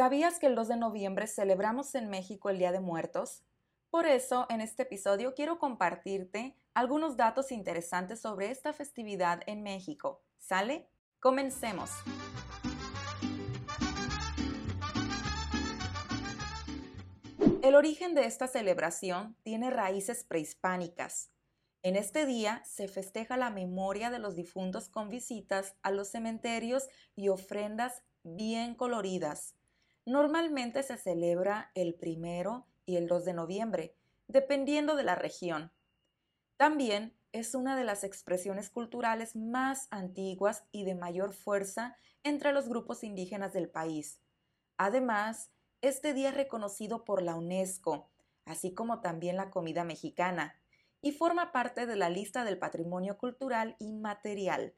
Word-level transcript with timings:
¿Sabías 0.00 0.38
que 0.38 0.46
el 0.46 0.54
2 0.54 0.68
de 0.68 0.76
noviembre 0.78 1.26
celebramos 1.26 1.94
en 1.94 2.08
México 2.08 2.48
el 2.48 2.56
Día 2.56 2.72
de 2.72 2.80
Muertos? 2.80 3.42
Por 3.90 4.06
eso, 4.06 4.46
en 4.48 4.62
este 4.62 4.84
episodio 4.84 5.34
quiero 5.34 5.58
compartirte 5.58 6.56
algunos 6.72 7.18
datos 7.18 7.52
interesantes 7.52 8.18
sobre 8.18 8.50
esta 8.50 8.72
festividad 8.72 9.42
en 9.44 9.62
México. 9.62 10.22
¿Sale? 10.38 10.88
Comencemos. 11.18 11.90
El 17.62 17.74
origen 17.74 18.14
de 18.14 18.24
esta 18.24 18.46
celebración 18.46 19.36
tiene 19.42 19.68
raíces 19.68 20.24
prehispánicas. 20.24 21.30
En 21.82 21.96
este 21.96 22.24
día 22.24 22.62
se 22.64 22.88
festeja 22.88 23.36
la 23.36 23.50
memoria 23.50 24.08
de 24.08 24.18
los 24.18 24.34
difuntos 24.34 24.88
con 24.88 25.10
visitas 25.10 25.74
a 25.82 25.90
los 25.90 26.08
cementerios 26.08 26.88
y 27.16 27.28
ofrendas 27.28 28.02
bien 28.22 28.74
coloridas. 28.74 29.59
Normalmente 30.06 30.82
se 30.82 30.96
celebra 30.96 31.70
el 31.74 31.94
primero 31.94 32.66
y 32.86 32.96
el 32.96 33.06
2 33.06 33.24
de 33.24 33.34
noviembre, 33.34 33.96
dependiendo 34.28 34.96
de 34.96 35.04
la 35.04 35.14
región. 35.14 35.72
También 36.56 37.16
es 37.32 37.54
una 37.54 37.76
de 37.76 37.84
las 37.84 38.04
expresiones 38.04 38.70
culturales 38.70 39.36
más 39.36 39.86
antiguas 39.90 40.64
y 40.72 40.84
de 40.84 40.94
mayor 40.94 41.32
fuerza 41.32 41.96
entre 42.22 42.52
los 42.52 42.68
grupos 42.68 43.04
indígenas 43.04 43.52
del 43.52 43.70
país. 43.70 44.20
Además, 44.76 45.52
este 45.80 46.12
día 46.12 46.30
es 46.30 46.34
reconocido 46.34 47.04
por 47.04 47.22
la 47.22 47.36
UNESCO, 47.36 48.10
así 48.44 48.74
como 48.74 49.00
también 49.00 49.36
la 49.36 49.50
comida 49.50 49.84
mexicana, 49.84 50.56
y 51.02 51.12
forma 51.12 51.52
parte 51.52 51.86
de 51.86 51.96
la 51.96 52.10
lista 52.10 52.44
del 52.44 52.58
patrimonio 52.58 53.16
cultural 53.16 53.76
inmaterial. 53.78 54.74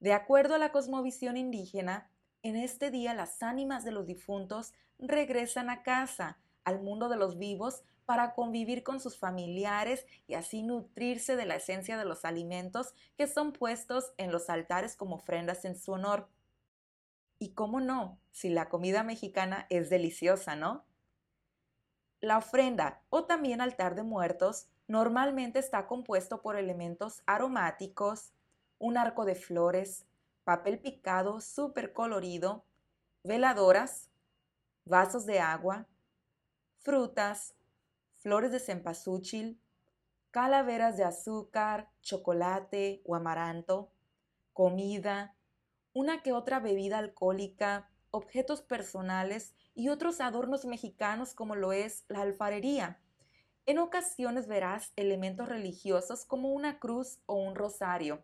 De 0.00 0.12
acuerdo 0.12 0.54
a 0.54 0.58
la 0.58 0.72
cosmovisión 0.72 1.36
indígena, 1.36 2.10
en 2.42 2.56
este 2.56 2.90
día 2.90 3.14
las 3.14 3.42
ánimas 3.42 3.84
de 3.84 3.92
los 3.92 4.06
difuntos 4.06 4.72
regresan 4.98 5.70
a 5.70 5.82
casa, 5.82 6.38
al 6.64 6.80
mundo 6.80 7.08
de 7.08 7.16
los 7.16 7.38
vivos, 7.38 7.82
para 8.04 8.34
convivir 8.34 8.82
con 8.82 8.98
sus 8.98 9.18
familiares 9.18 10.04
y 10.26 10.34
así 10.34 10.62
nutrirse 10.62 11.36
de 11.36 11.46
la 11.46 11.56
esencia 11.56 11.96
de 11.96 12.04
los 12.04 12.24
alimentos 12.24 12.92
que 13.16 13.28
son 13.28 13.52
puestos 13.52 14.12
en 14.16 14.32
los 14.32 14.50
altares 14.50 14.96
como 14.96 15.16
ofrendas 15.16 15.64
en 15.64 15.76
su 15.76 15.92
honor. 15.92 16.28
Y 17.38 17.54
cómo 17.54 17.80
no, 17.80 18.18
si 18.32 18.50
la 18.50 18.68
comida 18.68 19.04
mexicana 19.04 19.66
es 19.70 19.90
deliciosa, 19.90 20.56
¿no? 20.56 20.84
La 22.20 22.36
ofrenda 22.36 23.02
o 23.10 23.24
también 23.24 23.60
altar 23.60 23.94
de 23.94 24.02
muertos 24.02 24.66
normalmente 24.88 25.60
está 25.60 25.86
compuesto 25.86 26.42
por 26.42 26.56
elementos 26.56 27.22
aromáticos, 27.26 28.32
un 28.78 28.98
arco 28.98 29.24
de 29.24 29.36
flores, 29.36 30.04
papel 30.44 30.78
picado 30.78 31.40
súper 31.40 31.92
colorido, 31.92 32.64
veladoras, 33.22 34.10
vasos 34.84 35.26
de 35.26 35.40
agua, 35.40 35.86
frutas, 36.78 37.54
flores 38.18 38.52
de 38.52 38.60
cempasúchil, 38.60 39.60
calaveras 40.30 40.96
de 40.96 41.04
azúcar, 41.04 41.90
chocolate 42.00 43.02
o 43.04 43.14
amaranto, 43.14 43.90
comida, 44.52 45.34
una 45.92 46.22
que 46.22 46.32
otra 46.32 46.60
bebida 46.60 46.98
alcohólica, 46.98 47.90
objetos 48.10 48.62
personales 48.62 49.54
y 49.74 49.88
otros 49.88 50.20
adornos 50.20 50.64
mexicanos 50.64 51.34
como 51.34 51.54
lo 51.54 51.72
es 51.72 52.04
la 52.08 52.22
alfarería. 52.22 53.00
En 53.66 53.78
ocasiones 53.78 54.46
verás 54.46 54.92
elementos 54.96 55.48
religiosos 55.48 56.24
como 56.24 56.50
una 56.50 56.78
cruz 56.78 57.20
o 57.26 57.34
un 57.34 57.54
rosario. 57.54 58.22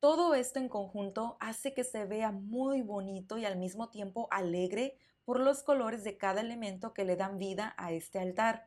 Todo 0.00 0.34
esto 0.34 0.58
en 0.58 0.70
conjunto 0.70 1.36
hace 1.40 1.74
que 1.74 1.84
se 1.84 2.06
vea 2.06 2.32
muy 2.32 2.80
bonito 2.80 3.36
y 3.36 3.44
al 3.44 3.58
mismo 3.58 3.90
tiempo 3.90 4.28
alegre 4.30 4.96
por 5.26 5.38
los 5.38 5.62
colores 5.62 6.04
de 6.04 6.16
cada 6.16 6.40
elemento 6.40 6.94
que 6.94 7.04
le 7.04 7.16
dan 7.16 7.36
vida 7.36 7.74
a 7.76 7.92
este 7.92 8.18
altar. 8.18 8.66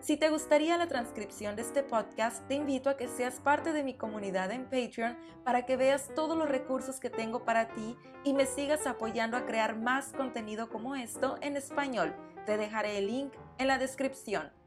Si 0.00 0.16
te 0.16 0.30
gustaría 0.30 0.76
la 0.76 0.88
transcripción 0.88 1.54
de 1.54 1.62
este 1.62 1.84
podcast, 1.84 2.44
te 2.48 2.56
invito 2.56 2.90
a 2.90 2.96
que 2.96 3.06
seas 3.06 3.38
parte 3.38 3.72
de 3.72 3.84
mi 3.84 3.94
comunidad 3.94 4.50
en 4.50 4.64
Patreon 4.64 5.16
para 5.44 5.64
que 5.64 5.76
veas 5.76 6.12
todos 6.16 6.36
los 6.36 6.48
recursos 6.48 6.98
que 6.98 7.10
tengo 7.10 7.44
para 7.44 7.72
ti 7.72 7.96
y 8.24 8.32
me 8.32 8.44
sigas 8.44 8.84
apoyando 8.88 9.36
a 9.36 9.46
crear 9.46 9.76
más 9.76 10.12
contenido 10.12 10.68
como 10.68 10.96
esto 10.96 11.36
en 11.40 11.56
español. 11.56 12.16
Te 12.46 12.56
dejaré 12.56 12.98
el 12.98 13.06
link 13.06 13.32
en 13.58 13.68
la 13.68 13.78
descripción. 13.78 14.57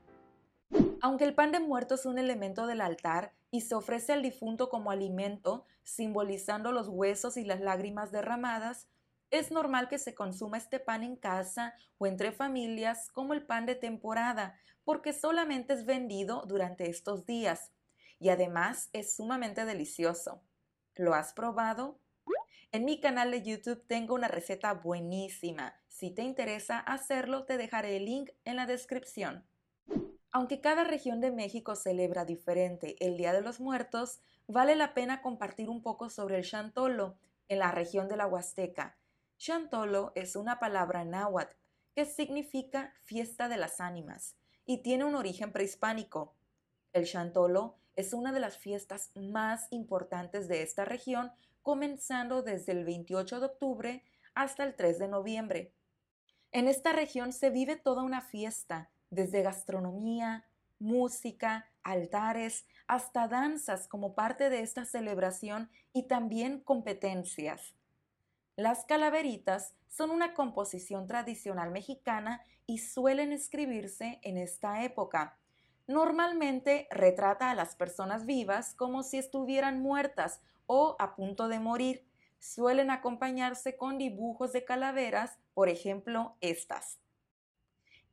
Aunque 1.02 1.24
el 1.24 1.34
pan 1.34 1.52
de 1.52 1.59
muerto 1.59 1.96
es 1.96 2.06
un 2.06 2.20
elemento 2.20 2.68
del 2.68 2.82
altar 2.82 3.34
y 3.50 3.62
se 3.62 3.76
ofrece 3.76 4.14
al 4.14 4.22
difunto 4.22 4.70
como 4.70 4.92
alimento, 4.92 5.66
simbolizando 5.84 6.72
los 6.72 6.88
huesos 6.88 7.38
y 7.38 7.44
las 7.44 7.59
lágrimas 7.59 8.12
derramadas, 8.12 8.88
es 9.32 9.50
normal 9.50 9.88
que 9.88 9.98
se 9.98 10.14
consuma 10.14 10.58
este 10.58 10.80
pan 10.80 11.04
en 11.04 11.16
casa 11.16 11.74
o 11.98 12.06
entre 12.06 12.32
familias 12.32 13.09
como 13.12 13.34
el 13.34 13.46
pan 13.46 13.66
de 13.66 13.76
temporada, 13.76 14.59
porque 14.84 15.14
solamente 15.14 15.74
es 15.74 15.86
vendido 15.86 16.44
durante 16.48 16.90
estos 16.90 17.26
días 17.26 17.72
y 18.20 18.30
además 18.30 18.90
es 18.94 19.16
sumamente 19.16 19.66
delicioso. 19.66 20.44
¿Lo 20.96 21.14
has 21.14 21.34
probado? 21.34 22.00
En 22.74 22.86
mi 22.86 23.00
canal 23.00 23.32
de 23.32 23.42
YouTube 23.42 23.84
tengo 23.88 24.16
una 24.16 24.28
receta 24.28 24.74
buenísima. 24.74 25.76
Si 25.88 26.12
te 26.12 26.22
interesa 26.22 26.80
hacerlo, 26.80 27.46
te 27.46 27.58
dejaré 27.58 27.98
el 27.98 28.06
link 28.06 28.30
en 28.46 28.56
la 28.56 28.66
descripción. 28.66 29.46
Aunque 30.34 30.62
cada 30.62 30.86
región 30.86 31.19
de 31.19 31.31
México 31.31 31.75
celebra 31.75 32.24
diferente 32.24 32.96
el 33.06 33.18
Día 33.18 33.34
de 33.34 33.42
los 33.42 33.59
Muertos, 33.59 34.22
vale 34.47 34.75
la 34.75 34.94
pena 34.94 35.22
compartir 35.22 35.69
un 35.69 35.81
poco 35.81 36.09
sobre 36.09 36.38
el 36.38 36.46
Chantolo 36.46 37.18
en 37.50 37.59
la 37.59 37.72
región 37.72 38.08
de 38.08 38.16
la 38.16 38.28
Huasteca. 38.28 38.97
Chantolo 39.38 40.14
es 40.16 40.38
una 40.38 40.59
palabra 40.59 41.03
náhuatl 41.03 41.56
que 41.94 42.06
significa 42.06 42.94
fiesta 43.03 43.50
de 43.50 43.58
las 43.58 43.81
ánimas 43.81 44.38
y 44.66 44.78
tiene 44.84 45.03
un 45.03 45.16
origen 45.16 45.52
prehispánico. 45.52 46.34
El 46.94 47.06
Chantolo 47.06 47.75
es 47.96 48.14
una 48.14 48.31
de 48.31 48.40
las 48.40 48.58
fiestas 48.58 49.12
más 49.16 49.68
importantes 49.72 50.47
de 50.47 50.62
esta 50.62 50.86
región, 50.86 51.31
comenzando 51.62 52.41
desde 52.41 52.72
el 52.72 52.86
28 52.86 53.41
de 53.41 53.46
octubre 53.46 54.03
hasta 54.34 54.64
el 54.64 54.75
3 54.75 54.97
de 55.00 55.08
noviembre. 55.09 55.74
En 56.53 56.70
esta 56.70 56.94
región 56.94 57.34
se 57.34 57.50
vive 57.50 57.75
toda 57.75 58.03
una 58.03 58.22
fiesta, 58.22 58.90
desde 59.12 59.44
gastronomía, 59.44 60.46
música, 60.80 61.70
altares, 61.84 62.66
hasta 62.88 63.28
danzas 63.28 63.88
como 63.88 64.16
parte 64.16 64.50
de 64.50 64.62
esta 64.62 64.86
celebración 64.86 65.70
y 65.94 66.08
también 66.08 66.60
competencias. 66.62 67.76
Las 68.56 68.86
calaveritas 68.86 69.76
son 69.88 70.10
una 70.10 70.34
composición 70.34 71.08
tradicional 71.08 71.72
mexicana 71.72 72.42
y 72.66 72.80
suelen 72.80 73.32
escribirse 73.32 74.20
en 74.24 74.38
esta 74.38 74.84
época. 74.84 75.38
Normalmente 75.88 76.88
retrata 76.90 77.52
a 77.52 77.56
las 77.56 77.76
personas 77.76 78.26
vivas 78.26 78.74
como 78.76 79.04
si 79.04 79.18
estuvieran 79.18 79.82
muertas 79.82 80.42
o 80.68 80.96
a 81.00 81.16
punto 81.16 81.48
de 81.48 81.60
morir. 81.60 82.06
Suelen 82.40 82.92
acompañarse 82.92 83.76
con 83.76 83.98
dibujos 83.98 84.54
de 84.54 84.64
calaveras, 84.64 85.38
por 85.54 85.68
ejemplo, 85.68 86.38
estas. 86.40 87.01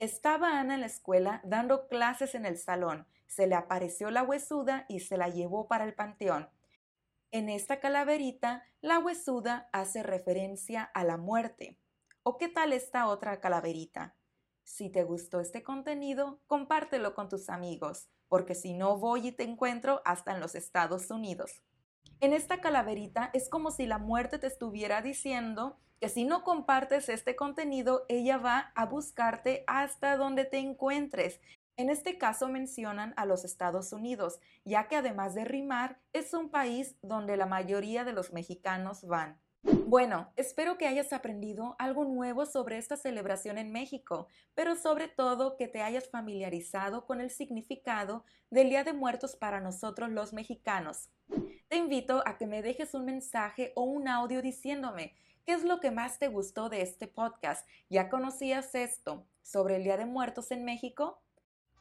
Estaba 0.00 0.60
Ana 0.60 0.75
en 0.75 0.82
la 0.82 0.86
escuela 0.86 1.41
dando 1.42 1.88
clases 1.88 2.36
en 2.36 2.47
el 2.47 2.56
salón. 2.56 3.09
Se 3.26 3.48
le 3.48 3.56
apareció 3.56 4.12
la 4.12 4.22
huesuda 4.22 4.86
y 4.88 5.00
se 5.00 5.16
la 5.16 5.28
llevó 5.28 5.66
para 5.66 5.84
el 5.84 5.94
panteón. 5.94 6.48
En 7.32 7.48
esta 7.48 7.81
calaverita, 7.81 8.64
la 8.81 9.00
huesuda 9.00 9.69
hace 9.72 10.04
referencia 10.04 10.84
a 10.84 11.03
la 11.03 11.16
muerte. 11.16 11.81
¿O 12.22 12.38
qué 12.38 12.48
tal 12.48 12.72
esta 12.72 13.08
otra 13.08 13.41
calaverita? 13.41 14.14
Si 14.62 14.88
te 14.88 15.03
gustó 15.03 15.41
este 15.41 15.64
contenido, 15.64 16.41
compártelo 16.47 17.16
con 17.16 17.28
tus 17.28 17.50
amigos, 17.50 18.08
porque 18.28 18.54
si 18.54 18.75
no 18.75 18.98
voy 18.98 19.28
y 19.28 19.32
te 19.32 19.42
encuentro 19.42 20.00
hasta 20.04 20.32
en 20.32 20.41
los 20.41 20.54
Estados 20.54 21.10
Unidos. 21.10 21.64
En 22.20 22.32
esta 22.32 22.60
calaverita 22.60 23.31
es 23.32 23.48
como 23.48 23.72
si 23.72 23.87
la 23.87 23.98
muerte 23.98 24.38
te 24.38 24.47
estuviera 24.47 25.03
diciendo 25.03 25.81
que 26.00 26.09
si 26.09 26.25
no 26.25 26.44
compartes 26.44 27.09
este 27.09 27.36
contenido, 27.36 28.04
ella 28.08 28.38
va 28.38 28.72
a 28.75 28.87
buscarte 28.87 29.64
hasta 29.67 30.17
donde 30.17 30.44
te 30.44 30.58
encuentres. 30.58 31.40
En 31.76 31.90
este 31.90 32.19
caso 32.19 32.49
mencionan 32.49 33.14
a 33.17 33.25
los 33.25 33.44
Estados 33.44 33.93
Unidos, 33.93 34.40
ya 34.64 34.88
que 34.88 34.96
además 34.96 35.34
de 35.34 35.44
rimar, 35.44 36.00
es 36.12 36.34
un 36.34 36.50
país 36.50 36.96
donde 37.02 37.37
la 37.37 37.46
mayoría 37.46 38.05
de 38.05 38.12
los 38.12 38.32
mexicanos 38.32 39.06
van. 39.06 39.40
Bueno, 39.62 40.32
espero 40.37 40.78
que 40.78 40.87
hayas 40.87 41.12
aprendido 41.12 41.75
algo 41.78 42.05
nuevo 42.05 42.46
sobre 42.46 42.78
esta 42.78 42.96
celebración 42.96 43.58
en 43.58 43.72
México, 43.72 44.28
pero 44.55 44.76
sobre 44.76 45.08
todo 45.08 45.56
que 45.56 45.67
te 45.67 45.82
hayas 45.82 46.08
familiarizado 46.08 47.06
con 47.06 47.20
el 47.20 47.31
significado 47.31 48.25
del 48.50 48.70
Día 48.70 48.84
de 48.84 48.93
Muertos 48.93 49.37
para 49.37 49.61
nosotros 49.61 50.11
los 50.11 50.32
mexicanos. 50.32 51.11
Te 51.69 51.76
invito 51.76 52.22
a 52.25 52.38
que 52.38 52.46
me 52.46 52.62
dejes 52.62 52.94
un 52.94 53.05
mensaje 53.05 53.72
o 53.75 53.82
un 53.82 54.08
audio 54.08 54.43
diciéndome 54.43 55.14
¿Qué 55.48 55.54
es 55.54 55.64
lo 55.64 55.80
que 55.80 55.90
más 55.90 56.18
te 56.18 56.28
gustó 56.28 56.68
de 56.68 56.82
este 56.82 57.08
podcast? 57.08 57.66
¿Ya 57.88 58.10
conocías 58.10 58.74
esto 58.74 59.24
sobre 59.40 59.76
el 59.76 59.82
Día 59.82 59.96
de 59.96 60.04
Muertos 60.04 60.50
en 60.50 60.66
México? 60.66 61.22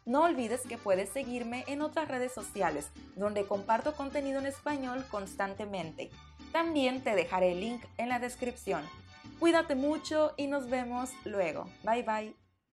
No 0.06 0.24
olvides 0.24 0.62
que 0.62 0.78
puedes 0.78 1.10
seguirme 1.10 1.66
en 1.68 1.82
otras 1.82 2.08
redes 2.08 2.32
sociales, 2.32 2.90
donde 3.18 3.46
comparto 3.46 3.94
contenido 3.94 4.40
en 4.40 4.46
español 4.46 5.04
constantemente. 5.12 6.12
También 6.54 7.04
te 7.04 7.14
dejaré 7.14 7.52
el 7.52 7.60
link 7.60 7.84
en 7.98 8.08
la 8.08 8.20
descripción. 8.20 8.86
Cuídate 9.38 9.76
mucho 9.76 10.34
y 10.38 10.48
nos 10.48 10.70
vemos 10.70 11.12
luego. 11.26 11.66
Bye 11.84 12.04
bye. 12.04 12.47